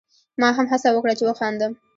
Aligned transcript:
ما 0.41 0.47
هم 0.57 0.65
هڅه 0.71 0.89
وکړه 0.93 1.13
چې 1.19 1.23
وخاندم. 1.29 1.71